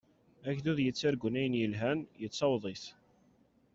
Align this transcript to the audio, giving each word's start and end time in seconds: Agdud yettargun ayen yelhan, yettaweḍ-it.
Agdud 0.49 0.79
yettargun 0.81 1.35
ayen 1.39 1.55
yelhan, 1.61 1.99
yettaweḍ-it. 2.21 2.83